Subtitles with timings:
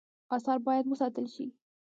[0.35, 1.45] آثار باید وساتل شي